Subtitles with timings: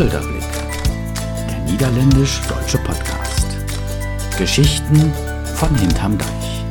[0.00, 0.42] Polderblick,
[1.46, 3.46] der niederländisch-deutsche Podcast.
[4.38, 5.12] Geschichten
[5.56, 6.64] von hinterm Deich.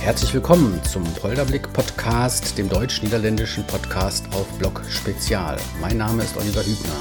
[0.00, 5.58] Herzlich willkommen zum Polderblick Podcast, dem deutsch-niederländischen Podcast auf Blog Spezial.
[5.82, 6.96] Mein Name ist Oliver Hübner.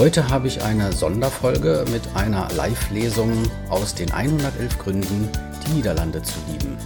[0.00, 5.30] Heute habe ich eine Sonderfolge mit einer Live-Lesung aus den 111 Gründen,
[5.64, 6.76] die Niederlande zu lieben.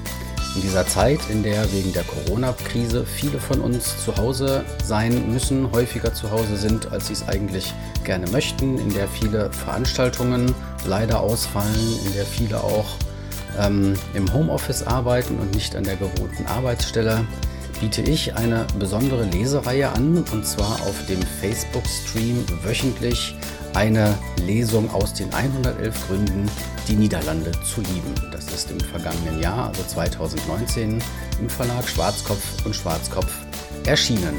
[0.57, 5.71] In dieser Zeit, in der wegen der Corona-Krise viele von uns zu Hause sein müssen,
[5.71, 10.53] häufiger zu Hause sind, als sie es eigentlich gerne möchten, in der viele Veranstaltungen
[10.85, 12.97] leider ausfallen, in der viele auch
[13.61, 17.25] ähm, im Homeoffice arbeiten und nicht an der gewohnten Arbeitsstelle,
[17.81, 23.37] biete ich eine besondere Lesereihe an und zwar auf dem Facebook-Stream wöchentlich
[23.75, 26.51] eine Lesung aus den 111 Gründen,
[26.89, 28.15] die Niederlande zu lieben.
[28.33, 31.03] Das ist im vergangenen Jahr, also 2019,
[31.41, 33.33] im Verlag Schwarzkopf und Schwarzkopf
[33.87, 34.35] erschienen.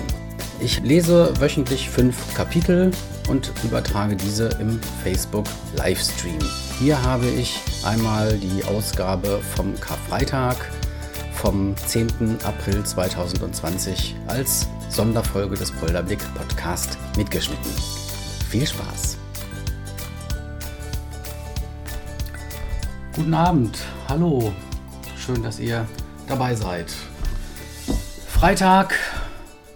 [0.60, 2.92] Ich lese wöchentlich fünf Kapitel
[3.28, 6.40] und übertrage diese im Facebook Livestream.
[6.80, 10.58] Hier habe ich einmal die Ausgabe vom Karfreitag
[11.34, 12.38] vom 10.
[12.44, 17.72] April 2020 als Sonderfolge des Polderblick Podcast mitgeschnitten.
[18.50, 19.21] Viel Spaß!
[23.14, 24.54] Guten Abend, hallo,
[25.18, 25.86] schön, dass ihr
[26.30, 26.94] dabei seid.
[28.26, 28.96] Freitag,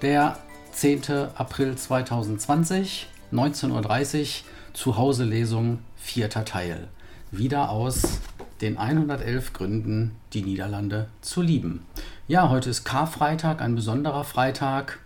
[0.02, 0.38] der
[0.72, 1.02] 10.
[1.36, 4.28] April 2020, 19.30 Uhr,
[4.72, 6.88] Zuhause-Lesung, vierter Teil.
[7.30, 8.22] Wieder aus
[8.62, 11.86] den 111 Gründen, die Niederlande zu lieben.
[12.30, 15.00] Ja, heute ist Karfreitag, ein besonderer Freitag,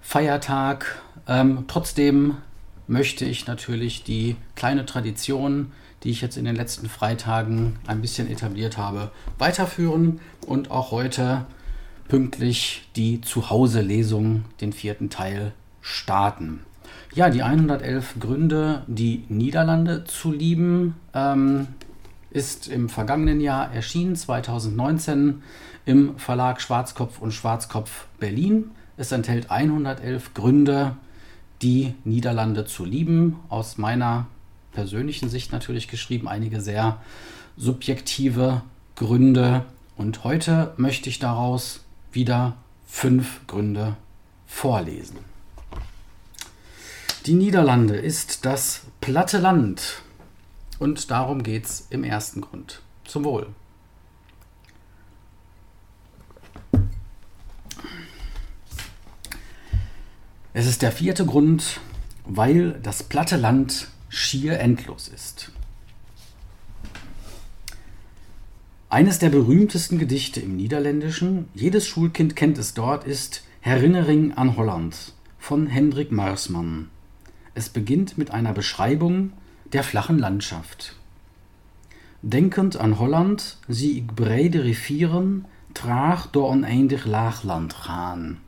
[0.00, 1.02] Feiertag.
[1.26, 2.38] Ähm, trotzdem
[2.86, 5.72] möchte ich natürlich die kleine Tradition,
[6.02, 11.46] die ich jetzt in den letzten Freitagen ein bisschen etabliert habe, weiterführen und auch heute
[12.08, 16.60] pünktlich die Zuhause-Lesung, den vierten Teil, starten.
[17.14, 21.68] Ja, die 111 Gründe, die Niederlande zu lieben, ähm,
[22.30, 25.42] ist im vergangenen Jahr erschienen, 2019,
[25.86, 28.70] im Verlag Schwarzkopf und Schwarzkopf Berlin.
[28.96, 30.96] Es enthält 111 Gründe,
[31.62, 34.26] die Niederlande zu lieben, aus meiner
[34.72, 37.00] persönlichen Sicht natürlich geschrieben, einige sehr
[37.56, 38.62] subjektive
[38.96, 39.64] Gründe.
[39.96, 42.56] Und heute möchte ich daraus wieder
[42.86, 43.96] fünf Gründe
[44.46, 45.18] vorlesen.
[47.26, 50.02] Die Niederlande ist das platte Land.
[50.78, 52.80] Und darum geht es im ersten Grund.
[53.04, 53.48] Zum Wohl.
[60.54, 61.80] Es ist der vierte Grund,
[62.24, 65.52] weil das platte Land schier endlos ist.
[68.90, 75.12] Eines der berühmtesten Gedichte im Niederländischen, jedes Schulkind kennt es dort, ist Herinnering an Holland
[75.38, 76.88] von Hendrik Marsman.
[77.54, 79.32] Es beginnt mit einer Beschreibung
[79.72, 80.96] der flachen Landschaft.
[82.22, 88.38] Denkend an Holland zie ik brede rivieren traag door oneindig Laagland gaan.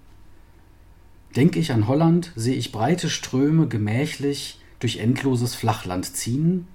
[1.37, 6.67] Denke ich an Holland, sehe ich breite Ströme gemächlich durch endloses Flachland ziehen.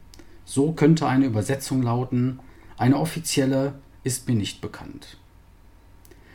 [0.46, 2.40] So könnte eine Übersetzung lauten,
[2.78, 3.74] eine offizielle
[4.04, 5.18] ist mir nicht bekannt.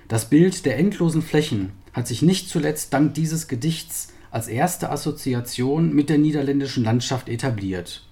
[0.08, 5.94] Das Bild der endlosen Flächen hat sich nicht zuletzt dank dieses Gedichts als erste Assoziation
[5.94, 8.06] mit der niederländischen Landschaft etabliert.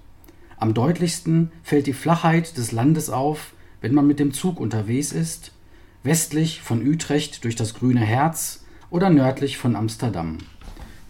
[0.57, 5.53] Am deutlichsten fällt die Flachheit des Landes auf, wenn man mit dem Zug unterwegs ist,
[6.03, 10.39] westlich von Utrecht durch das grüne Herz oder nördlich von Amsterdam.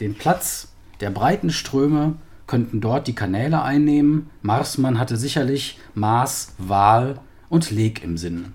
[0.01, 0.69] Den Platz
[1.01, 2.17] der breiten Ströme
[2.49, 4.31] könnten dort die Kanäle einnehmen.
[4.43, 8.47] Marsmann hatte sicherlich Maas, Waal und Leg im Sinn.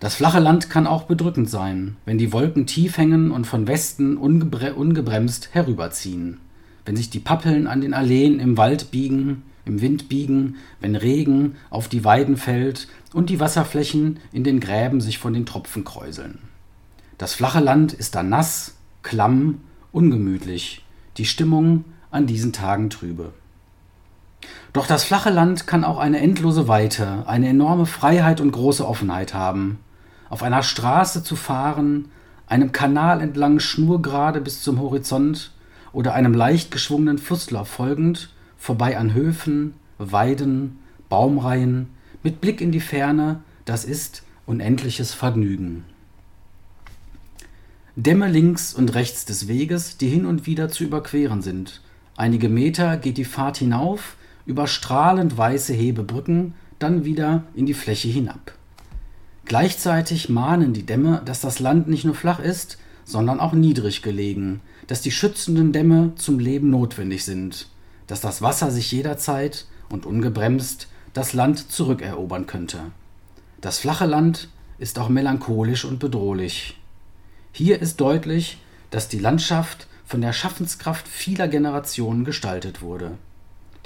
[0.00, 4.16] Das flache Land kann auch bedrückend sein, wenn die Wolken tief hängen und von Westen
[4.16, 6.38] ungebre ungebremst herüberziehen.
[6.84, 11.56] Wenn sich die Pappeln an den Alleen im Wald biegen, im Wind biegen, wenn Regen
[11.70, 16.38] auf die Weiden fällt und die Wasserflächen in den Gräben sich von den Tropfen kräuseln.
[17.18, 19.60] Das flache Land ist dann nass, klamm,
[19.92, 20.84] ungemütlich.
[21.16, 21.84] Die Stimmung
[22.16, 23.32] an diesen Tagen trübe.
[24.72, 29.32] Doch das flache Land kann auch eine endlose Weite, eine enorme Freiheit und große Offenheit
[29.32, 29.78] haben.
[30.28, 32.06] Auf einer Straße zu fahren,
[32.46, 35.52] einem Kanal entlang schnurgerade bis zum Horizont
[35.92, 40.78] oder einem leicht geschwungenen Flusslauf folgend, vorbei an Höfen, Weiden,
[41.08, 41.88] Baumreihen,
[42.22, 45.84] mit Blick in die Ferne, das ist unendliches Vergnügen.
[47.94, 51.80] Dämme links und rechts des Weges, die hin und wieder zu überqueren sind,
[52.16, 54.16] Einige Meter geht die Fahrt hinauf,
[54.46, 58.52] über strahlend weiße Hebebrücken, dann wieder in die Fläche hinab.
[59.44, 64.60] Gleichzeitig mahnen die Dämme, dass das Land nicht nur flach ist, sondern auch niedrig gelegen,
[64.86, 67.68] dass die schützenden Dämme zum Leben notwendig sind,
[68.06, 72.80] dass das Wasser sich jederzeit und ungebremst das Land zurückerobern könnte.
[73.60, 74.48] Das flache Land
[74.78, 76.78] ist auch melancholisch und bedrohlich.
[77.52, 78.58] Hier ist deutlich,
[78.90, 83.18] dass die Landschaft von der Schaffenskraft vieler Generationen gestaltet wurde.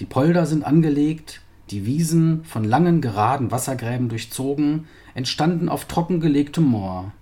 [0.00, 1.40] Die Polder sind angelegt,
[1.70, 7.12] die Wiesen von langen geraden Wassergräben durchzogen, entstanden auf trockengelegtem Moor.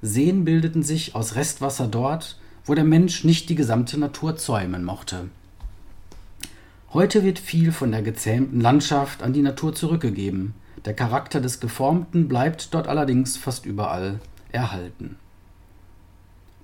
[0.00, 5.28] Seen bildeten sich aus Restwasser dort, wo der Mensch nicht die gesamte Natur zäumen mochte.
[6.92, 10.54] Heute wird viel von der gezähmten Landschaft an die Natur zurückgegeben.
[10.86, 14.20] Der Charakter des Geformten bleibt dort allerdings fast überall
[14.52, 15.16] erhalten.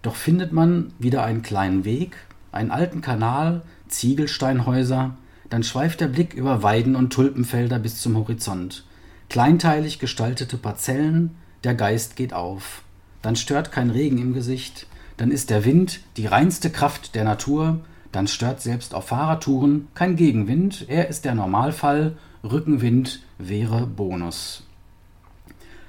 [0.05, 2.19] Doch findet man wieder einen kleinen Weg,
[2.53, 5.17] einen alten Kanal, Ziegelsteinhäuser,
[5.49, 8.85] dann schweift der Blick über Weiden und Tulpenfelder bis zum Horizont.
[9.31, 11.35] Kleinteilig gestaltete Parzellen,
[11.65, 12.83] der Geist geht auf.
[13.23, 17.81] Dann stört kein Regen im Gesicht, dann ist der Wind die reinste Kraft der Natur,
[18.13, 24.65] dann stört selbst auf Fahrradtouren kein Gegenwind, er ist der Normalfall, Rückenwind wäre Bonus.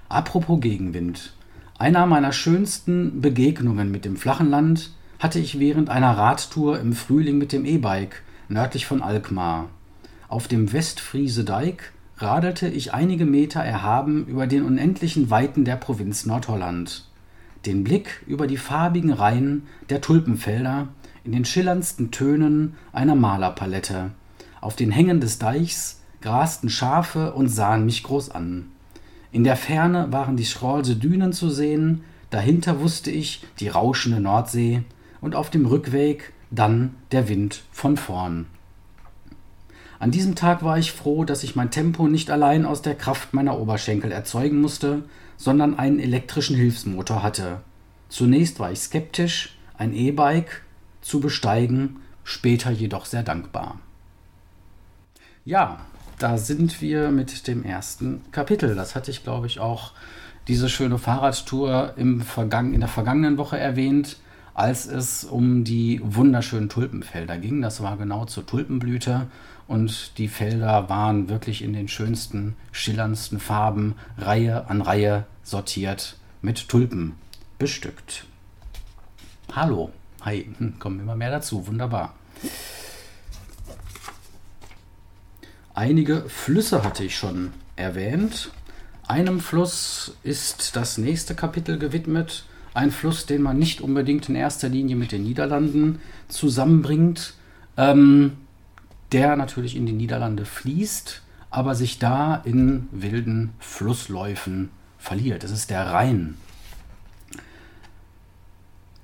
[0.07, 1.33] Apropos Gegenwind.
[1.77, 7.37] Einer meiner schönsten Begegnungen mit dem flachen Land hatte ich während einer Radtour im Frühling
[7.37, 9.67] mit dem E-Bike nördlich von Alkmaar.
[10.29, 11.75] Auf dem Westfriese Deich
[12.17, 17.09] radelte ich einige Meter erhaben über den unendlichen Weiten der Provinz Nordholland.
[17.65, 20.87] Den Blick über die farbigen Reihen der Tulpenfelder
[21.25, 24.11] in den schillerndsten Tönen einer Malerpalette.
[24.61, 28.71] Auf den Hängen des Deichs grasten Schafe und sahen mich groß an.
[29.35, 34.83] In der Ferne waren die Schrolse Dünen zu sehen, dahinter wusste ich die rauschende Nordsee
[35.19, 38.45] und auf dem Rückweg dann der Wind von vorn.
[39.99, 43.33] An diesem Tag war ich froh, dass ich mein Tempo nicht allein aus der Kraft
[43.33, 45.03] meiner Oberschenkel erzeugen musste,
[45.35, 47.59] sondern einen elektrischen Hilfsmotor hatte.
[48.07, 50.61] Zunächst war ich skeptisch, ein E-Bike
[51.01, 53.81] zu besteigen, später jedoch sehr dankbar.
[55.43, 55.81] Ja,
[56.19, 58.75] da sind wir mit dem ersten Kapitel.
[58.75, 59.91] Das hatte ich, glaube ich, auch
[60.47, 64.17] diese schöne Fahrradtour im Vergangen, in der vergangenen Woche erwähnt
[64.55, 67.61] als es um die wunderschönen Tulpenfelder ging.
[67.61, 69.27] Das war genau zur Tulpenblüte
[69.67, 76.69] und die Felder waren wirklich in den schönsten, schillerndsten Farben Reihe an Reihe sortiert mit
[76.69, 77.15] Tulpen
[77.59, 78.25] bestückt.
[79.53, 79.91] Hallo,
[80.21, 82.13] hi, hm, kommen immer mehr dazu, wunderbar.
[85.75, 88.49] Einige Flüsse hatte ich schon erwähnt.
[89.07, 94.69] Einem Fluss ist das nächste Kapitel gewidmet ein Fluss, den man nicht unbedingt in erster
[94.69, 97.33] Linie mit den Niederlanden zusammenbringt,
[97.77, 98.33] ähm,
[99.11, 105.43] der natürlich in die Niederlande fließt, aber sich da in wilden Flussläufen verliert.
[105.43, 106.35] Es ist der Rhein.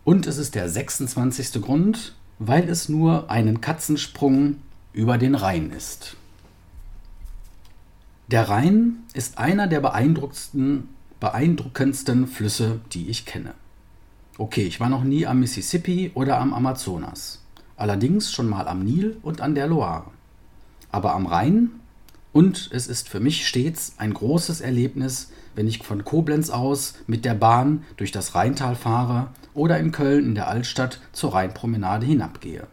[0.04, 1.62] Und es ist der 26.
[1.62, 4.58] Grund, weil es nur einen Katzensprung
[4.94, 6.18] über den Rhein ist.
[8.32, 10.88] Der Rhein ist einer der beeindruckendsten,
[11.20, 13.54] beeindruckendsten Flüsse, die ich kenne.
[14.38, 17.44] Okay, ich war noch nie am Mississippi oder am Amazonas.
[17.76, 20.06] Allerdings schon mal am Nil und an der Loire.
[20.94, 21.72] Aber am Rhein
[22.32, 27.26] und es ist für mich stets ein großes Erlebnis, wenn ich von Koblenz aus mit
[27.26, 32.66] der Bahn durch das Rheintal fahre oder in Köln in der Altstadt zur Rheinpromenade hinabgehe.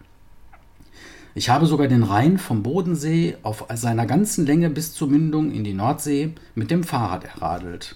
[1.39, 5.63] Ich habe sogar den Rhein vom Bodensee auf seiner ganzen Länge bis zur Mündung in
[5.63, 7.95] die Nordsee mit dem Fahrrad erradelt.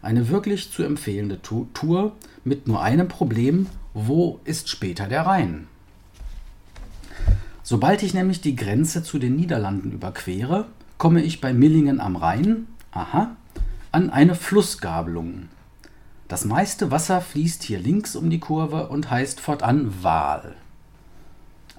[0.00, 2.12] Eine wirklich zu empfehlende Tour
[2.44, 5.66] mit nur einem Problem, wo ist später der Rhein?
[7.62, 10.64] Sobald ich nämlich die Grenze zu den Niederlanden überquere,
[10.96, 13.36] komme ich bei Millingen am Rhein, aha,
[13.92, 15.50] an eine Flussgabelung.
[16.26, 20.56] Das meiste Wasser fließt hier links um die Kurve und heißt fortan Waal.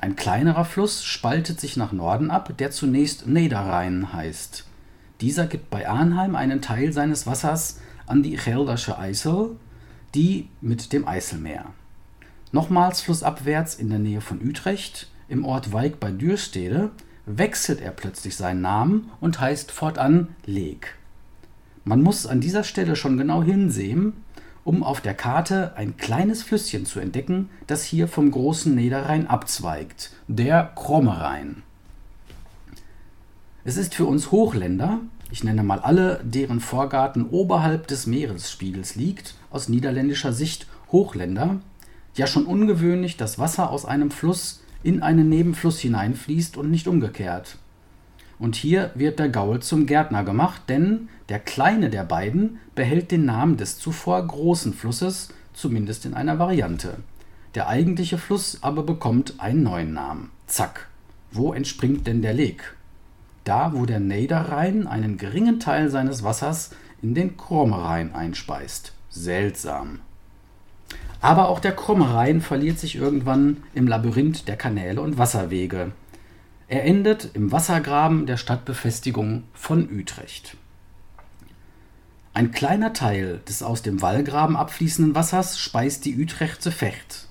[0.01, 4.65] Ein kleinerer Fluss spaltet sich nach Norden ab, der zunächst Niederrhein heißt.
[5.19, 9.57] Dieser gibt bei Arnheim einen Teil seines Wassers an die Geldersche Eisel,
[10.15, 11.65] die mit dem Eiselmeer.
[12.53, 16.91] Nochmals flussabwärts in der Nähe von Utrecht, im Ort Weig bei Dürstede,
[17.25, 20.95] wechselt er plötzlich seinen Namen und heißt fortan Leek.
[21.83, 24.13] Man muss an dieser Stelle schon genau hinsehen,
[24.69, 30.11] um auf der Karte ein kleines Flüsschen zu entdecken, das hier vom großen Niederrhein abzweigt,
[30.27, 31.63] der Krommerrhein.
[33.63, 34.99] Es ist für uns Hochländer
[35.31, 41.59] ich nenne mal alle, deren Vorgarten oberhalb des Meeresspiegels liegt, aus niederländischer Sicht Hochländer,
[42.15, 47.57] ja schon ungewöhnlich, dass Wasser aus einem Fluss in einen Nebenfluss hineinfließt und nicht umgekehrt.
[48.39, 53.25] Und hier wird der Gaul zum Gärtner gemacht, denn der kleine der beiden behält den
[53.25, 56.97] Namen des zuvor großen Flusses, zumindest in einer Variante.
[57.55, 60.31] Der eigentliche Fluss aber bekommt einen neuen Namen.
[60.47, 60.87] Zack.
[61.31, 62.75] Wo entspringt denn der Leg?
[63.43, 68.93] Da, wo der Niederrhein einen geringen Teil seines Wassers in den Krumme Rhein einspeist.
[69.09, 69.99] Seltsam.
[71.21, 75.91] Aber auch der Krumme Rhein verliert sich irgendwann im Labyrinth der Kanäle und Wasserwege.
[76.69, 80.55] Er endet im Wassergraben der Stadtbefestigung von Utrecht.
[82.35, 87.27] Ein kleiner Teil des aus dem Wallgraben abfließenden Wassers speist die Utrechtse Fecht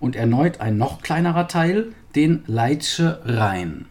[0.00, 3.84] und erneut ein noch kleinerer Teil den Leitsche Rhein,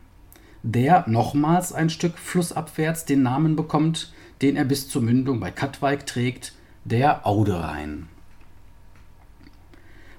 [0.64, 4.12] der nochmals ein Stück flussabwärts den Namen bekommt,
[4.42, 6.54] den er bis zur Mündung bei Katwijk trägt,
[6.86, 8.08] der Aude Rhein.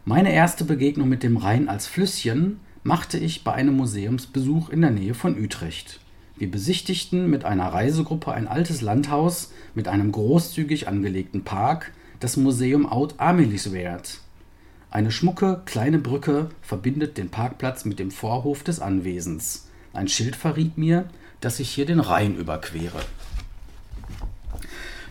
[0.04, 4.90] Meine erste Begegnung mit dem Rhein als Flüsschen machte ich bei einem Museumsbesuch in der
[4.90, 6.00] Nähe von Utrecht.
[6.38, 12.90] Wir besichtigten mit einer Reisegruppe ein altes Landhaus mit einem großzügig angelegten Park, das Museum
[12.90, 14.20] Oud Amelisweert.
[14.90, 19.68] Eine schmucke, kleine Brücke verbindet den Parkplatz mit dem Vorhof des Anwesens.
[19.92, 23.02] Ein Schild verriet mir, dass ich hier den Rhein überquere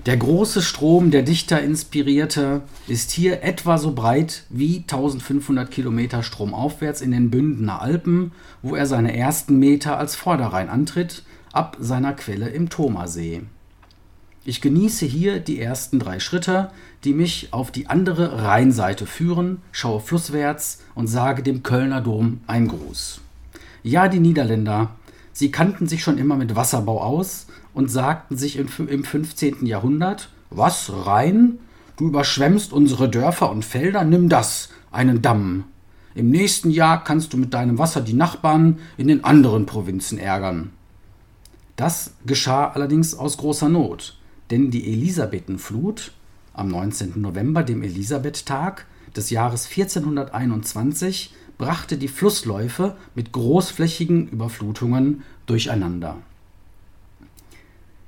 [0.07, 7.01] der große Strom, der Dichter inspirierte, ist hier etwa so breit wie 1500 Kilometer stromaufwärts
[7.01, 12.47] in den Bündener Alpen, wo er seine ersten Meter als Vorderrhein antritt, ab seiner Quelle
[12.47, 13.41] im Thomasee.
[14.45, 16.71] Ich genieße hier die ersten drei Schritte,
[17.03, 22.69] die mich auf die andere Rheinseite führen, schaue flusswärts und sage dem Kölner Dom einen
[22.69, 23.19] Gruß.
[23.83, 24.91] Ja, die Niederländer,
[25.33, 29.67] sie kannten sich schon immer mit Wasserbau aus, und sagten sich im, im 15.
[29.67, 31.59] Jahrhundert, was, Rhein?
[31.95, 35.65] Du überschwemmst unsere Dörfer und Felder, nimm das, einen Damm.
[36.15, 40.71] Im nächsten Jahr kannst du mit deinem Wasser die Nachbarn in den anderen Provinzen ärgern.
[41.75, 44.17] Das geschah allerdings aus großer Not,
[44.49, 46.13] denn die Elisabethenflut
[46.53, 47.21] am 19.
[47.21, 56.17] November, dem Elisabethtag des Jahres 1421, brachte die Flussläufe mit großflächigen Überflutungen durcheinander.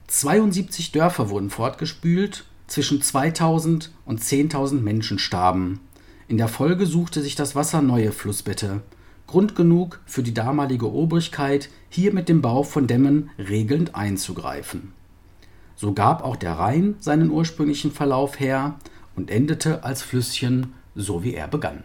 [0.09, 5.79] 72 Dörfer wurden fortgespült, zwischen 2000 und 10.000 Menschen starben.
[6.27, 8.81] In der Folge suchte sich das Wasser neue Flussbette.
[9.27, 14.93] Grund genug für die damalige Obrigkeit, hier mit dem Bau von Dämmen regelnd einzugreifen.
[15.75, 18.79] So gab auch der Rhein seinen ursprünglichen Verlauf her
[19.15, 21.83] und endete als Flüsschen, so wie er begann.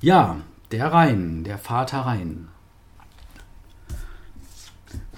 [0.00, 2.48] Ja, der Rhein, der Vater Rhein.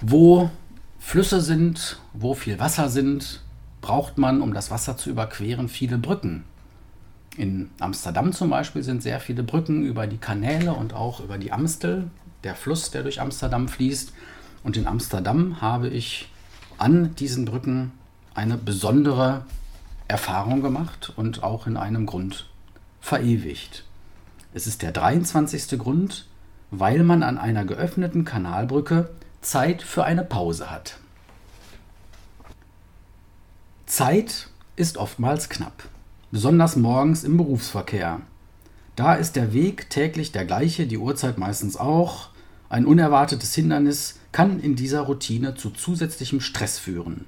[0.01, 0.51] Wo
[0.99, 3.41] Flüsse sind, wo viel Wasser sind,
[3.81, 6.43] braucht man, um das Wasser zu überqueren, viele Brücken.
[7.35, 11.51] In Amsterdam zum Beispiel sind sehr viele Brücken über die Kanäle und auch über die
[11.51, 12.09] Amstel,
[12.43, 14.13] der Fluss, der durch Amsterdam fließt.
[14.63, 16.29] Und in Amsterdam habe ich
[16.77, 17.91] an diesen Brücken
[18.33, 19.45] eine besondere
[20.07, 22.49] Erfahrung gemacht und auch in einem Grund
[23.01, 23.83] verewigt.
[24.53, 25.79] Es ist der 23.
[25.79, 26.25] Grund,
[26.71, 29.09] weil man an einer geöffneten Kanalbrücke
[29.41, 30.97] Zeit für eine Pause hat.
[33.85, 35.87] Zeit ist oftmals knapp,
[36.31, 38.21] besonders morgens im Berufsverkehr.
[38.95, 42.29] Da ist der Weg täglich der gleiche, die Uhrzeit meistens auch.
[42.69, 47.25] Ein unerwartetes Hindernis kann in dieser Routine zu zusätzlichem Stress führen.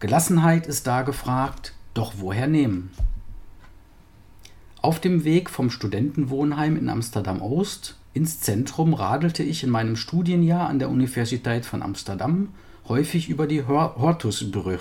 [0.00, 2.90] Gelassenheit ist da gefragt, doch woher nehmen?
[4.80, 10.78] Auf dem Weg vom Studentenwohnheim in Amsterdam-Oost ins Zentrum radelte ich in meinem Studienjahr an
[10.78, 12.48] der Universität von Amsterdam
[12.88, 14.80] häufig über die Hortusbrug.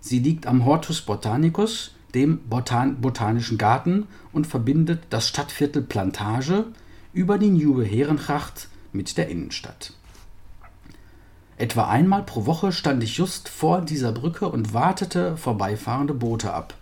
[0.00, 6.66] Sie liegt am Hortus Botanicus, dem Botan Botanischen Garten, und verbindet das Stadtviertel Plantage
[7.12, 9.92] über die Nieuwe Herengracht mit der Innenstadt.
[11.58, 16.74] Etwa einmal pro Woche stand ich just vor dieser Brücke und wartete vorbeifahrende Boote ab.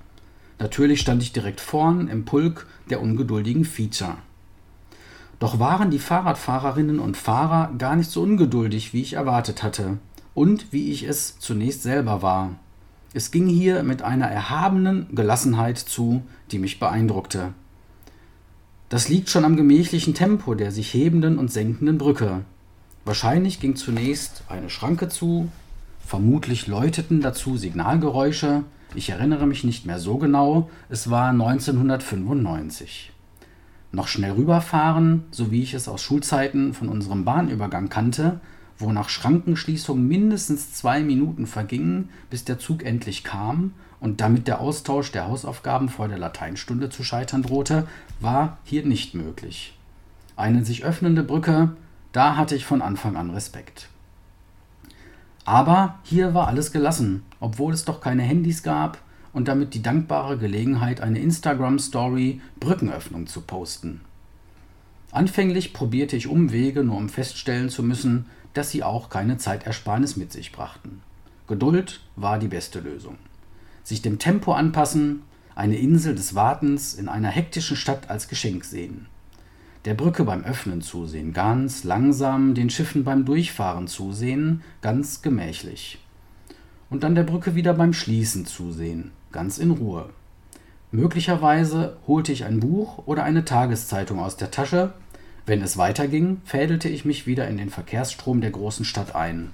[0.58, 4.18] Natürlich stand ich direkt vorn im Pulk der ungeduldigen Viecher.
[5.40, 9.96] Doch waren die Fahrradfahrerinnen und Fahrer gar nicht so ungeduldig, wie ich erwartet hatte
[10.34, 12.56] und wie ich es zunächst selber war.
[13.14, 17.54] Es ging hier mit einer erhabenen Gelassenheit zu, die mich beeindruckte.
[18.90, 22.42] Das liegt schon am gemächlichen Tempo der sich hebenden und senkenden Brücke.
[23.06, 25.50] Wahrscheinlich ging zunächst eine Schranke zu,
[26.06, 33.12] vermutlich läuteten dazu Signalgeräusche, ich erinnere mich nicht mehr so genau, es war 1995
[33.92, 38.40] noch schnell rüberfahren, so wie ich es aus Schulzeiten von unserem Bahnübergang kannte,
[38.78, 44.60] wo nach Schrankenschließung mindestens zwei Minuten vergingen, bis der Zug endlich kam und damit der
[44.60, 47.86] Austausch der Hausaufgaben vor der Lateinstunde zu scheitern drohte,
[48.20, 49.76] war hier nicht möglich.
[50.36, 51.72] Eine sich öffnende Brücke
[52.12, 53.88] Da hatte ich von Anfang an Respekt.
[55.44, 58.98] Aber hier war alles gelassen, obwohl es doch keine Handys gab
[59.32, 64.00] und damit die dankbare Gelegenheit, eine Instagram-Story Brückenöffnung zu posten.
[65.12, 70.32] Anfänglich probierte ich Umwege, nur um feststellen zu müssen, dass sie auch keine Zeitersparnis mit
[70.32, 71.02] sich brachten.
[71.46, 73.16] Geduld war die beste Lösung.
[73.82, 75.22] Sich dem Tempo anpassen,
[75.54, 79.06] eine Insel des Wartens in einer hektischen Stadt als Geschenk sehen.
[79.84, 85.98] Der Brücke beim Öffnen zusehen, ganz langsam, den Schiffen beim Durchfahren zusehen, ganz gemächlich.
[86.88, 90.10] Und dann der Brücke wieder beim Schließen zusehen, ganz in Ruhe.
[90.92, 94.92] Möglicherweise holte ich ein Buch oder eine Tageszeitung aus der Tasche.
[95.46, 99.52] Wenn es weiterging, fädelte ich mich wieder in den Verkehrsstrom der großen Stadt ein.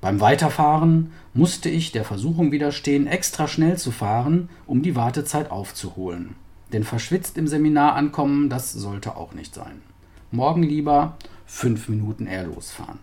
[0.00, 6.34] Beim Weiterfahren musste ich der Versuchung widerstehen, extra schnell zu fahren, um die Wartezeit aufzuholen.
[6.72, 9.82] Denn verschwitzt im Seminar ankommen, das sollte auch nicht sein.
[10.30, 11.16] Morgen lieber
[11.46, 12.98] fünf Minuten eher losfahren.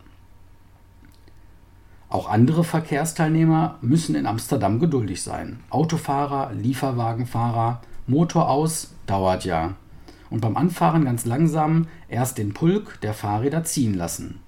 [2.10, 5.60] Auch andere Verkehrsteilnehmer müssen in Amsterdam geduldig sein.
[5.70, 9.76] Autofahrer, Lieferwagenfahrer, Motor aus dauert ja.
[10.32, 14.40] Und beim Anfahren ganz langsam erst den Pulk der Fahrräder ziehen lassen.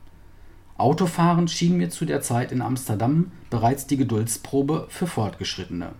[0.78, 5.92] Autofahren schien mir zu der Zeit in Amsterdam bereits die Geduldsprobe für Fortgeschrittene.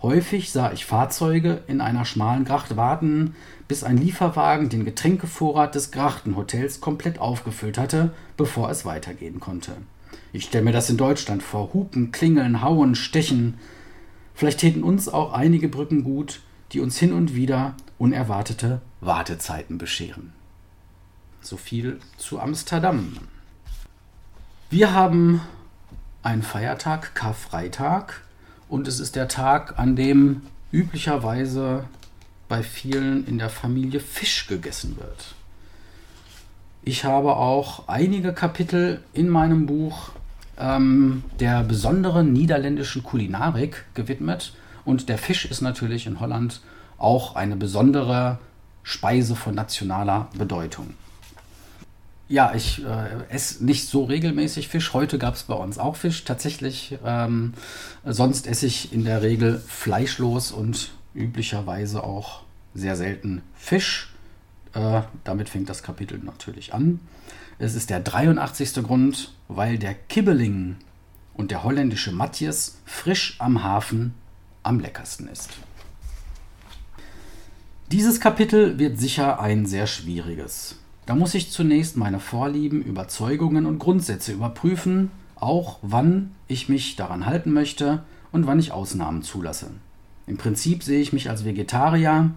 [0.00, 3.34] Häufig sah ich Fahrzeuge in einer schmalen Gracht warten,
[3.68, 9.72] bis ein Lieferwagen den Getränkevorrat des Grachtenhotels komplett aufgefüllt hatte, bevor es weitergehen konnte.
[10.34, 11.72] Ich stelle mir das in Deutschland vor.
[11.74, 13.54] Hupen, klingeln, hauen, stechen.
[14.34, 16.40] Vielleicht täten uns auch einige Brücken gut,
[16.72, 20.32] die uns hin und wieder unerwartete Wartezeiten bescheren.
[21.40, 23.16] So viel zu Amsterdam.
[24.70, 25.40] Wir haben
[26.24, 28.22] einen Feiertag, Karfreitag,
[28.68, 31.84] und es ist der Tag, an dem üblicherweise
[32.48, 35.36] bei vielen in der Familie Fisch gegessen wird.
[36.82, 40.10] Ich habe auch einige Kapitel in meinem Buch
[40.58, 44.54] ähm, der besonderen niederländischen Kulinarik gewidmet.
[44.84, 46.60] Und der Fisch ist natürlich in Holland
[46.98, 48.38] auch eine besondere
[48.82, 50.94] Speise von nationaler Bedeutung.
[52.28, 54.94] Ja, ich äh, esse nicht so regelmäßig Fisch.
[54.94, 56.98] Heute gab es bei uns auch Fisch tatsächlich.
[57.04, 57.52] Ähm,
[58.04, 62.40] sonst esse ich in der Regel fleischlos und üblicherweise auch
[62.74, 64.14] sehr selten Fisch.
[64.72, 67.00] Äh, damit fängt das Kapitel natürlich an.
[67.58, 68.82] Es ist der 83.
[68.82, 70.76] Grund, weil der Kibbeling
[71.34, 74.14] und der holländische Matthias frisch am Hafen
[74.62, 75.50] am leckersten ist.
[77.92, 80.80] Dieses Kapitel wird sicher ein sehr schwieriges.
[81.06, 87.26] Da muss ich zunächst meine Vorlieben, Überzeugungen und Grundsätze überprüfen, auch wann ich mich daran
[87.26, 89.70] halten möchte und wann ich Ausnahmen zulasse.
[90.26, 92.30] Im Prinzip sehe ich mich als Vegetarier,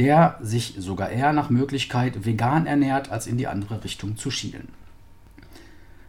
[0.00, 4.68] der sich sogar eher nach Möglichkeit vegan ernährt, als in die andere Richtung zu schielen.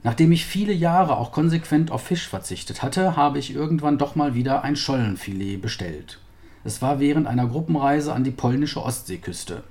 [0.01, 4.33] Nachdem ich viele Jahre auch konsequent auf Fisch verzichtet hatte, habe ich irgendwann doch mal
[4.33, 6.19] wieder ein Schollenfilet bestellt.
[6.63, 9.61] Es war während einer Gruppenreise an die polnische Ostseeküste.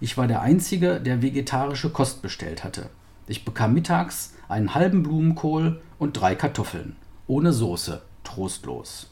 [0.00, 2.88] Ich war der Einzige, der vegetarische Kost bestellt hatte.
[3.28, 6.96] Ich bekam mittags einen halben Blumenkohl und drei Kartoffeln.
[7.26, 8.00] Ohne Soße.
[8.24, 9.10] Trostlos.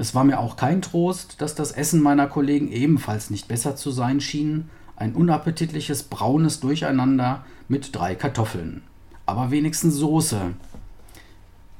[0.00, 3.90] Es war mir auch kein Trost, dass das Essen meiner Kollegen ebenfalls nicht besser zu
[3.90, 8.82] sein schien, ein unappetitliches braunes Durcheinander mit drei Kartoffeln.
[9.26, 10.54] Aber wenigstens Soße.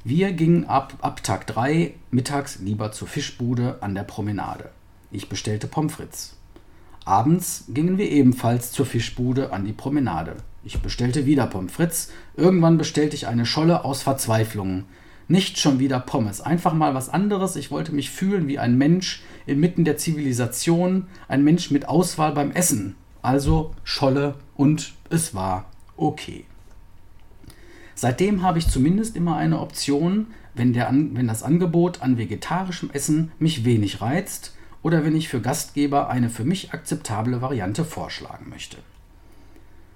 [0.03, 4.69] Wir gingen ab, ab Tag 3 mittags lieber zur Fischbude an der Promenade.
[5.11, 6.35] Ich bestellte Pommes frites.
[7.05, 10.35] Abends gingen wir ebenfalls zur Fischbude an die Promenade.
[10.65, 12.11] Ich bestellte wieder Pommes frites.
[12.35, 14.83] Irgendwann bestellte ich eine Scholle aus Verzweiflung.
[15.31, 17.55] Nicht schon wieder Pommes, einfach mal was anderes.
[17.55, 22.51] Ich wollte mich fühlen wie ein Mensch inmitten der Zivilisation, ein Mensch mit Auswahl beim
[22.51, 22.95] Essen.
[23.21, 26.45] Also Scholle und es war okay.
[27.93, 33.31] Seitdem habe ich zumindest immer eine Option, wenn, der, wenn das Angebot an vegetarischem Essen
[33.37, 38.77] mich wenig reizt oder wenn ich für Gastgeber eine für mich akzeptable Variante vorschlagen möchte.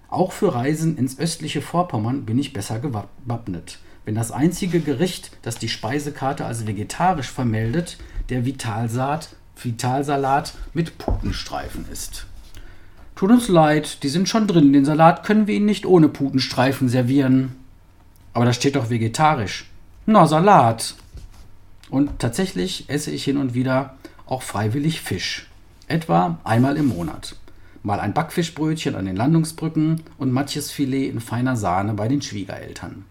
[0.10, 5.56] Auch für Reisen ins östliche Vorpommern bin ich besser gewappnet wenn das einzige Gericht, das
[5.56, 7.98] die Speisekarte als vegetarisch vermeldet,
[8.30, 12.26] der Vitalsaat, Vitalsalat mit Putenstreifen ist.
[13.16, 14.74] Tut uns leid, die sind schon drin.
[14.74, 17.56] Den Salat können wir Ihnen nicht ohne Putenstreifen servieren.
[18.34, 19.70] Aber da steht doch vegetarisch.
[20.06, 20.96] Na, Salat.
[21.90, 25.48] Und tatsächlich esse ich hin und wieder auch freiwillig Fisch.
[25.88, 27.36] Etwa einmal im Monat.
[27.84, 33.06] Mal ein Backfischbrötchen an den Landungsbrücken und manches Filet in feiner Sahne bei den Schwiegereltern.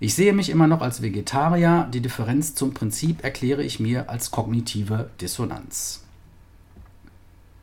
[0.00, 4.30] Ich sehe mich immer noch als Vegetarier, die Differenz zum Prinzip erkläre ich mir als
[4.30, 6.04] kognitive Dissonanz.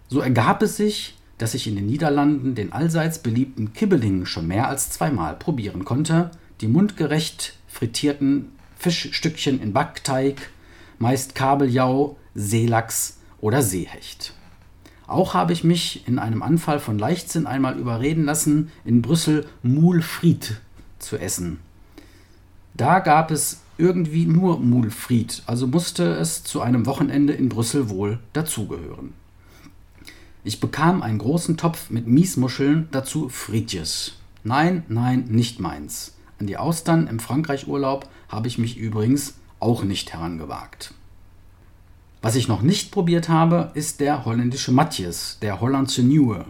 [0.07, 4.69] So ergab es sich, dass ich in den Niederlanden den allseits beliebten Kibbeling schon mehr
[4.69, 10.49] als zweimal probieren konnte, die mundgerecht frittierten Fischstückchen in Backteig,
[10.99, 14.33] meist Kabeljau, Seelachs oder Seehecht.
[15.07, 20.01] Auch habe ich mich in einem Anfall von Leichtsinn einmal überreden lassen, in Brüssel Moule
[20.01, 20.61] Fried
[20.99, 21.59] zu essen.
[22.73, 27.89] Da gab es irgendwie nur Moule Fried, also musste es zu einem Wochenende in Brüssel
[27.89, 29.13] wohl dazugehören.
[30.43, 34.13] Ich bekam einen großen Topf mit Miesmuscheln, dazu Frietjes.
[34.43, 36.15] Nein, nein, nicht meins.
[36.39, 40.93] An die Austern im Frankreich-Urlaub habe ich mich übrigens auch nicht herangewagt.
[42.23, 46.45] Was ich noch nicht probiert habe, ist der holländische Matjes, der Hollandse Nieuwe.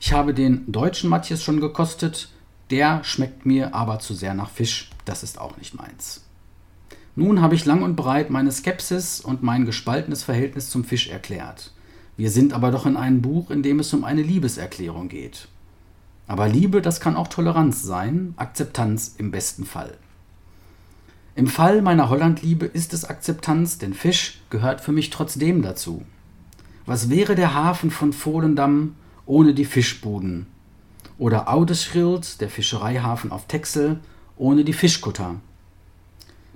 [0.00, 2.28] Ich habe den deutschen Matjes schon gekostet,
[2.72, 6.24] der schmeckt mir aber zu sehr nach Fisch, das ist auch nicht meins.
[7.14, 11.72] Nun habe ich lang und breit meine Skepsis und mein gespaltenes Verhältnis zum Fisch erklärt.
[12.16, 15.48] Wir sind aber doch in einem Buch, in dem es um eine Liebeserklärung geht.
[16.26, 19.98] Aber Liebe, das kann auch Toleranz sein, Akzeptanz im besten Fall.
[21.34, 26.06] Im Fall meiner Hollandliebe ist es Akzeptanz, denn Fisch gehört für mich trotzdem dazu.
[26.86, 28.94] Was wäre der Hafen von Volendam
[29.26, 30.46] ohne die Fischbuden?
[31.22, 34.00] Oder Audeschild, der Fischereihafen auf Texel,
[34.36, 35.36] ohne die Fischkutter?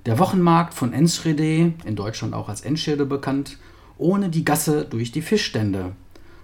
[0.05, 3.59] Der Wochenmarkt von Enschede, in Deutschland auch als Enschede bekannt,
[3.97, 5.93] ohne die Gasse durch die Fischstände,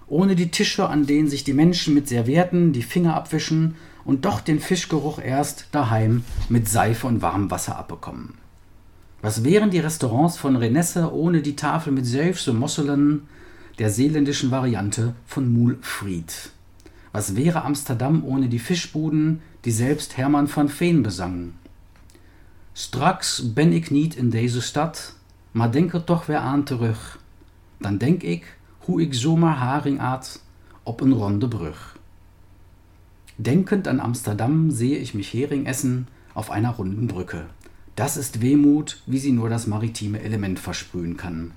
[0.06, 3.74] ohne die Tische, an denen sich die Menschen mit Servietten die Finger abwischen
[4.06, 8.38] und doch den Fischgeruch erst daheim mit Seife und warmem Wasser abbekommen.
[9.20, 13.24] Was wären die Restaurants von Renesse ohne die Tafel mit Selfs und Mosselen,
[13.78, 16.53] der seeländischen Variante von Moule Fried?
[17.14, 21.54] Was wäre Amsterdam ohne die Fischbuden, die selbst Hermann van Veen besangen?
[22.72, 25.16] Straks ben ik niet in deze stad,
[25.52, 27.22] maar denk er toch weer aan terug
[27.84, 30.42] dan denk ik hoe ik zomaar haring at
[30.82, 31.98] op een ronde Brug.
[33.36, 37.46] Denkend an Amsterdam sehe ich mich Hering essen auf einer runden Brücke.
[37.94, 41.52] Das ist Wehmut, wie sie nur das maritime Element versprühen kann.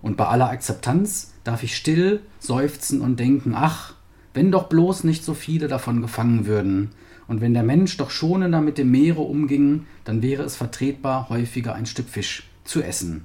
[0.00, 3.94] Und bei aller Akzeptanz darf ich still seufzen und denken, ach,
[4.34, 6.90] wenn doch bloß nicht so viele davon gefangen würden,
[7.26, 11.74] und wenn der Mensch doch schonender mit dem Meere umging, dann wäre es vertretbar, häufiger
[11.74, 13.24] ein Stück Fisch zu essen.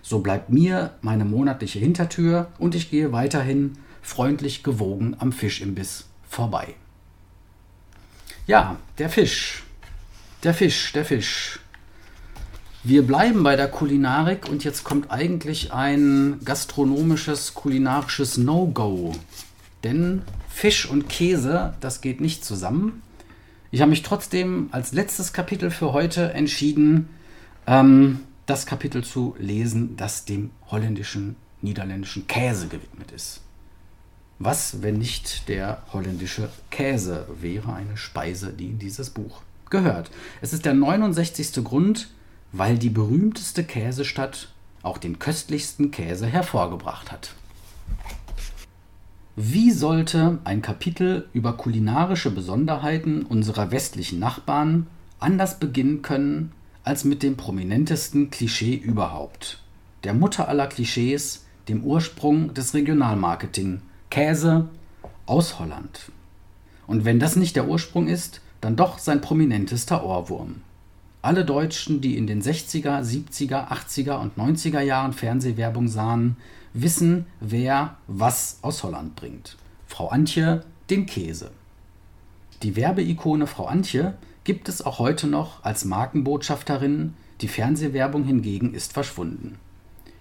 [0.00, 6.74] So bleibt mir meine monatliche Hintertür und ich gehe weiterhin freundlich gewogen am Fischimbiss vorbei.
[8.46, 9.62] Ja, der Fisch.
[10.42, 11.60] Der Fisch, der Fisch.
[12.82, 19.12] Wir bleiben bei der Kulinarik und jetzt kommt eigentlich ein gastronomisches, kulinarisches No-Go.
[19.84, 23.02] Denn Fisch und Käse, das geht nicht zusammen.
[23.70, 27.08] Ich habe mich trotzdem als letztes Kapitel für heute entschieden,
[27.66, 33.40] ähm, das Kapitel zu lesen, das dem holländischen, niederländischen Käse gewidmet ist.
[34.38, 40.10] Was, wenn nicht der holländische Käse wäre eine Speise, die in dieses Buch gehört?
[40.42, 41.64] Es ist der 69.
[41.64, 42.10] Grund,
[42.52, 47.34] weil die berühmteste Käsestadt auch den köstlichsten Käse hervorgebracht hat.
[49.34, 54.86] Wie sollte ein Kapitel über kulinarische Besonderheiten unserer westlichen Nachbarn
[55.20, 56.52] anders beginnen können
[56.84, 59.62] als mit dem prominentesten Klischee überhaupt.
[60.04, 63.80] Der Mutter aller Klischees, dem Ursprung des Regionalmarketing.
[64.10, 64.68] Käse
[65.24, 66.10] aus Holland.
[66.86, 70.56] Und wenn das nicht der Ursprung ist, dann doch sein prominentester Ohrwurm.
[71.22, 76.36] Alle Deutschen, die in den 60er, 70er, 80er und 90er Jahren Fernsehwerbung sahen,
[76.74, 79.56] wissen, wer was aus Holland bringt.
[79.86, 81.50] Frau Antje, den Käse.
[82.62, 88.92] Die Werbeikone Frau Antje gibt es auch heute noch als Markenbotschafterin, die Fernsehwerbung hingegen ist
[88.92, 89.58] verschwunden.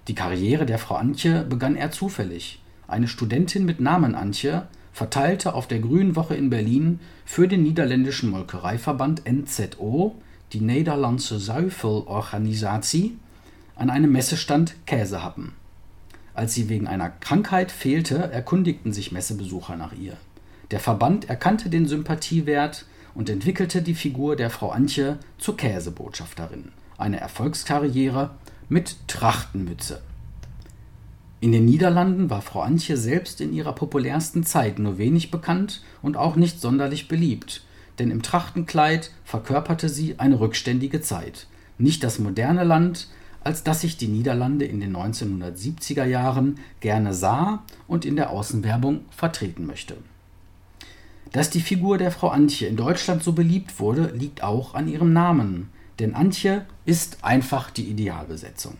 [0.07, 2.61] Die Karriere der Frau Antje begann eher zufällig.
[2.87, 8.29] Eine Studentin mit Namen Antje verteilte auf der Grünen Woche in Berlin für den niederländischen
[8.29, 10.15] Molkereiverband NZO,
[10.51, 13.17] die Nederlandse Zuivelorganisatie,
[13.75, 15.53] an einem Messestand Käsehappen.
[16.33, 20.17] Als sie wegen einer Krankheit fehlte, erkundigten sich Messebesucher nach ihr.
[20.71, 26.69] Der Verband erkannte den Sympathiewert und entwickelte die Figur der Frau Antje zur Käsebotschafterin.
[26.97, 28.31] Eine Erfolgskarriere
[28.69, 30.01] mit Trachtenmütze.
[31.41, 36.15] In den Niederlanden war Frau Antje selbst in ihrer populärsten Zeit nur wenig bekannt und
[36.15, 37.63] auch nicht sonderlich beliebt,
[37.99, 43.07] denn im Trachtenkleid verkörperte sie eine rückständige Zeit, nicht das moderne Land,
[43.43, 49.05] als das sich die Niederlande in den 1970er Jahren gerne sah und in der Außenwerbung
[49.09, 49.97] vertreten möchte.
[51.31, 55.13] Dass die Figur der Frau Antje in Deutschland so beliebt wurde, liegt auch an ihrem
[55.13, 58.77] Namen, denn Antje ist einfach die Idealbesetzung.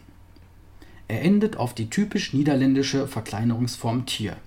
[1.08, 4.38] Er endet auf die typisch niederländische Verkleinerungsform Tier.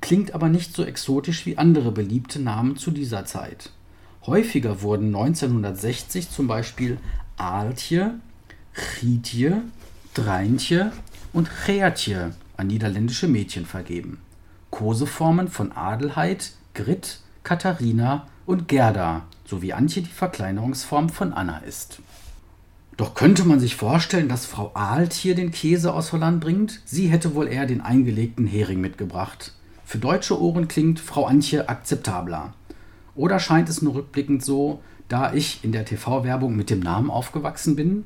[0.00, 3.70] klingt aber nicht so exotisch wie andere beliebte Namen zu dieser Zeit.
[4.26, 6.98] Häufiger wurden 1960 zum Beispiel
[7.38, 8.20] Aaltje,
[8.74, 9.62] Gietje,
[10.14, 10.92] Dreintje
[11.32, 14.18] und Geertje an niederländische Mädchen vergeben.
[14.70, 22.00] Koseformen von Adelheid, Grit, Katharina und Gerda sowie Antje die Verkleinerungsform von Anna ist.
[22.96, 26.80] Doch könnte man sich vorstellen, dass Frau Aaltje den Käse aus Holland bringt?
[26.84, 29.52] Sie hätte wohl eher den eingelegten Hering mitgebracht.
[29.84, 32.54] Für deutsche Ohren klingt Frau Antje akzeptabler.
[33.14, 37.76] Oder scheint es nur rückblickend so, da ich in der TV-Werbung mit dem Namen aufgewachsen
[37.76, 38.04] bin?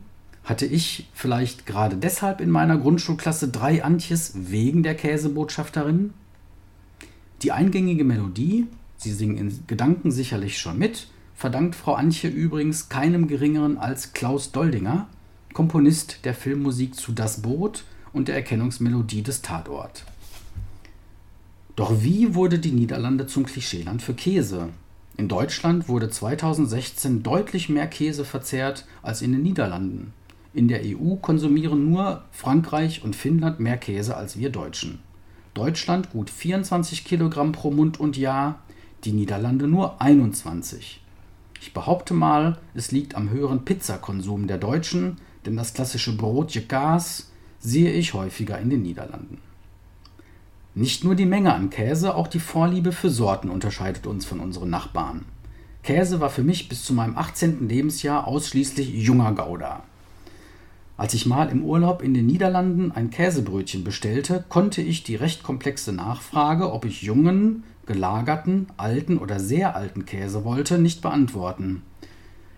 [0.48, 6.14] Hatte ich vielleicht gerade deshalb in meiner Grundschulklasse drei Antjes wegen der Käsebotschafterin?
[7.42, 13.28] Die eingängige Melodie, Sie singen in Gedanken sicherlich schon mit, verdankt Frau Antje übrigens keinem
[13.28, 15.06] geringeren als Klaus Doldinger,
[15.52, 17.84] Komponist der Filmmusik zu Das Boot
[18.14, 20.06] und der Erkennungsmelodie des Tatort.
[21.76, 24.70] Doch wie wurde die Niederlande zum Klischeeland für Käse?
[25.18, 30.14] In Deutschland wurde 2016 deutlich mehr Käse verzehrt als in den Niederlanden.
[30.58, 34.98] In der EU konsumieren nur Frankreich und Finnland mehr Käse als wir Deutschen.
[35.54, 38.58] Deutschland gut 24 Kilogramm pro Mund und Jahr,
[39.04, 41.00] die Niederlande nur 21.
[41.60, 47.30] Ich behaupte mal, es liegt am höheren Pizzakonsum der Deutschen, denn das klassische Brotje Gas
[47.60, 49.38] sehe ich häufiger in den Niederlanden.
[50.74, 54.70] Nicht nur die Menge an Käse, auch die Vorliebe für Sorten unterscheidet uns von unseren
[54.70, 55.24] Nachbarn.
[55.84, 57.68] Käse war für mich bis zu meinem 18.
[57.68, 59.84] Lebensjahr ausschließlich junger Gouda.
[60.98, 65.44] Als ich mal im Urlaub in den Niederlanden ein Käsebrötchen bestellte, konnte ich die recht
[65.44, 71.82] komplexe Nachfrage, ob ich jungen, gelagerten, alten oder sehr alten Käse wollte, nicht beantworten.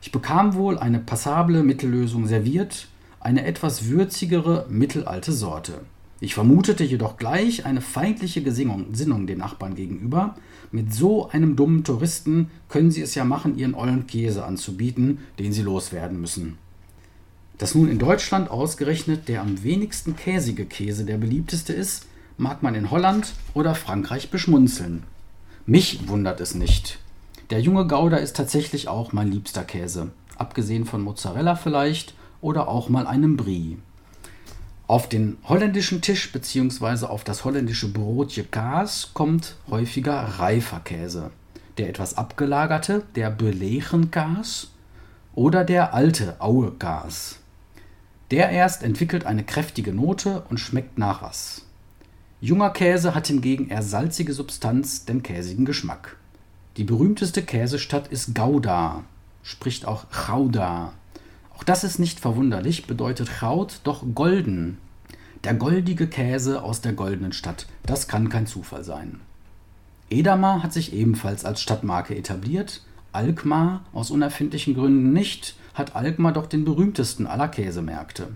[0.00, 2.88] Ich bekam wohl eine passable Mittellösung serviert,
[3.20, 5.82] eine etwas würzigere mittelalte Sorte.
[6.18, 10.34] Ich vermutete jedoch gleich eine feindliche Gesinnung dem Nachbarn gegenüber.
[10.72, 15.52] Mit so einem dummen Touristen können sie es ja machen, ihren ollen Käse anzubieten, den
[15.52, 16.56] sie loswerden müssen.
[17.60, 22.06] Dass nun in Deutschland ausgerechnet der am wenigsten käsige Käse der beliebteste ist,
[22.38, 25.02] mag man in Holland oder Frankreich beschmunzeln.
[25.66, 26.98] Mich wundert es nicht.
[27.50, 32.88] Der junge Gouda ist tatsächlich auch mein liebster Käse, abgesehen von Mozzarella vielleicht oder auch
[32.88, 33.76] mal einem Brie.
[34.86, 37.04] Auf den holländischen Tisch bzw.
[37.04, 41.30] auf das holländische Brotje Kaas kommt häufiger reifer Käse.
[41.76, 44.68] Der etwas abgelagerte, der Belechenkaas
[45.34, 47.39] oder der alte Aue Kaas.
[48.30, 51.66] Der erst entwickelt eine kräftige Note und schmeckt nach was.
[52.40, 56.16] Junger Käse hat hingegen eher salzige Substanz, denn käsigen Geschmack.
[56.76, 59.04] Die berühmteste Käsestadt ist Gouda,
[59.42, 60.92] spricht auch Gouda
[61.60, 64.78] auch das ist nicht verwunderlich, bedeutet Chaut doch golden.
[65.44, 69.20] Der goldige Käse aus der goldenen Stadt, das kann kein Zufall sein.
[70.08, 76.46] Edamer hat sich ebenfalls als Stadtmarke etabliert, Alkmaar aus unerfindlichen Gründen nicht, hat Alkmaar doch
[76.46, 78.28] den berühmtesten aller Käsemärkte.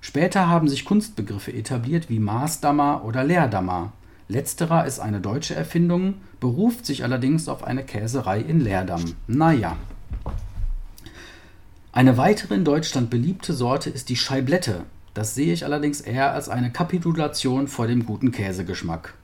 [0.00, 3.92] Später haben sich Kunstbegriffe etabliert wie Maßdammer oder Leerdammer.
[4.28, 9.04] Letzterer ist eine deutsche Erfindung, beruft sich allerdings auf eine Käserei in Leerdam.
[9.26, 9.76] Naja.
[11.92, 14.84] Eine weitere in Deutschland beliebte Sorte ist die Scheiblette.
[15.14, 19.14] Das sehe ich allerdings eher als eine Kapitulation vor dem guten Käsegeschmack.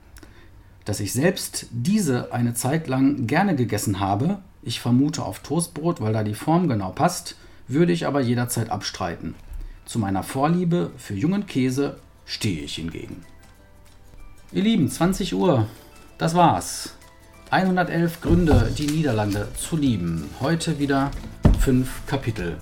[0.85, 6.13] Dass ich selbst diese eine Zeit lang gerne gegessen habe, ich vermute auf Toastbrot, weil
[6.13, 7.37] da die Form genau passt,
[7.69, 9.35] würde ich aber jederzeit abstreiten.
[9.85, 13.25] Zu meiner Vorliebe für jungen Käse stehe ich hingegen.
[14.53, 15.67] Ihr Lieben, 20 Uhr,
[16.19, 16.95] das war's.
[17.51, 20.31] 111 Gründe, die Niederlande zu lieben.
[20.41, 21.11] Heute wieder
[21.59, 22.57] fünf Kapitel.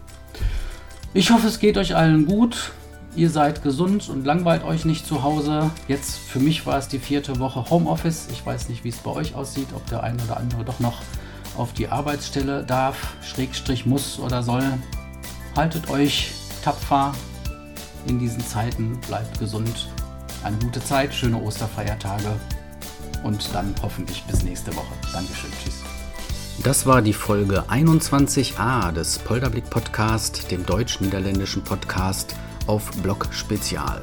[1.12, 2.72] Ich hoffe, es geht euch allen gut.
[3.16, 5.70] Ihr seid gesund und langweilt euch nicht zu Hause.
[5.88, 8.28] Jetzt für mich war es die vierte Woche Homeoffice.
[8.32, 11.02] Ich weiß nicht, wie es bei euch aussieht, ob der eine oder andere doch noch
[11.56, 14.64] auf die Arbeitsstelle darf, Schrägstrich muss oder soll.
[15.56, 16.32] Haltet euch
[16.62, 17.12] tapfer
[18.06, 19.88] in diesen Zeiten, bleibt gesund.
[20.42, 22.38] Eine gute Zeit, schöne Osterfeiertage
[23.24, 24.92] und dann hoffentlich bis nächste Woche.
[25.12, 25.82] Dankeschön, tschüss.
[26.62, 32.34] Das war die Folge 21a des Polderblick Podcast, dem deutsch-niederländischen Podcast
[32.66, 34.02] auf Blog Spezial.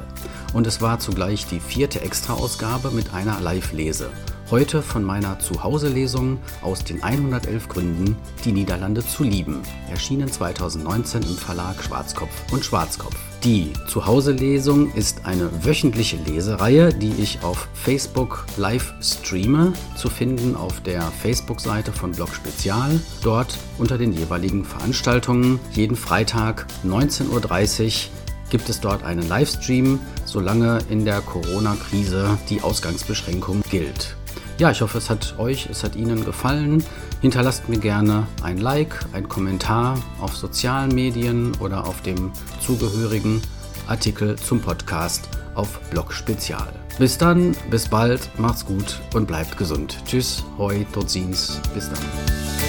[0.52, 4.10] Und es war zugleich die vierte Extra-Ausgabe mit einer Live-Lese.
[4.50, 11.36] Heute von meiner Zuhause-Lesung aus den 111 Gründen, die Niederlande zu lieben, erschienen 2019 im
[11.36, 13.14] Verlag Schwarzkopf und Schwarzkopf.
[13.44, 20.80] Die Zuhause-Lesung ist eine wöchentliche Lesereihe, die ich auf Facebook live streame, zu finden auf
[20.80, 28.12] der Facebook-Seite von Blog Spezial, dort unter den jeweiligen Veranstaltungen jeden Freitag 19.30 Uhr
[28.50, 34.17] gibt es dort einen Livestream, solange in der Corona-Krise die Ausgangsbeschränkung gilt.
[34.58, 36.82] Ja, ich hoffe, es hat euch, es hat Ihnen gefallen.
[37.20, 43.40] Hinterlasst mir gerne ein Like, ein Kommentar auf sozialen Medien oder auf dem zugehörigen
[43.86, 46.72] Artikel zum Podcast auf Blog Spezial.
[46.98, 49.96] Bis dann, bis bald, macht's gut und bleibt gesund.
[50.04, 52.67] Tschüss, hoi, tot Bis dann.